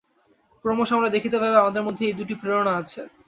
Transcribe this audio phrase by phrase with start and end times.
[0.65, 3.01] ক্রমশ আমরা দেখিতে পাইব, আমাদের মধ্যে এই দুইটি প্রেরণা আছে।